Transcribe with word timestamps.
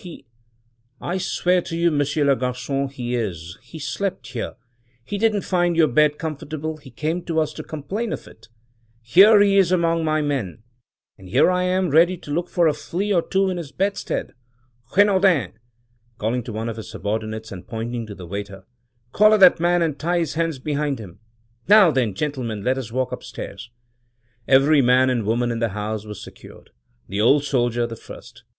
he—" 0.01 0.25
"I 1.13 1.19
swear 1.19 1.61
to 1.61 1.77
you, 1.77 1.91
Monsieur 1.91 2.25
le 2.25 2.35
Garcon, 2.35 2.87
he 2.89 3.13
is. 3.13 3.59
He 3.61 3.77
slept 3.77 4.29
here— 4.29 4.55
he 5.05 5.19
didn't 5.19 5.43
find 5.43 5.77
your 5.77 5.87
bed 5.89 6.17
comfortable— 6.17 6.77
he 6.77 6.89
came 6.89 7.23
to 7.25 7.39
us 7.39 7.53
to 7.53 7.61
complain 7.63 8.11
of 8.11 8.27
it— 8.27 8.47
here 9.03 9.39
he 9.41 9.59
is 9.59 9.71
among 9.71 10.03
my 10.03 10.23
men— 10.23 10.63
and 11.19 11.29
here 11.29 11.51
am 11.51 11.85
I 11.85 11.89
ready 11.89 12.17
to 12.17 12.31
look 12.31 12.49
for 12.49 12.67
a 12.67 12.73
flea 12.73 13.13
or 13.13 13.21
two 13.21 13.51
in 13.51 13.57
his 13.57 13.71
bedstead. 13.71 14.33
Renaudin! 14.95 15.51
(calling 16.17 16.41
to 16.45 16.51
one 16.51 16.67
of 16.67 16.77
the 16.77 16.81
subordinates, 16.83 17.51
and 17.51 17.67
pointing 17.67 18.07
to 18.07 18.15
the 18.15 18.25
waiter) 18.25 18.65
collar 19.11 19.37
that 19.37 19.59
man 19.59 19.83
and 19.83 19.99
tie 19.99 20.17
his 20.17 20.33
hands 20.33 20.57
behind 20.57 20.97
him. 20.97 21.19
Now, 21.67 21.91
then, 21.91 22.15
gentlemen, 22.15 22.63
let 22.63 22.79
us 22.79 22.91
walk 22.91 23.11
upstairs!" 23.11 23.69
Every 24.47 24.81
man 24.81 25.11
and 25.11 25.27
woman 25.27 25.51
in 25.51 25.59
the 25.59 25.69
house 25.69 26.05
was 26.07 26.19
secured— 26.23 26.71
the 27.07 27.21
"Old 27.21 27.43
Soldier" 27.43 27.85
the 27.85 27.95
first. 27.95 28.43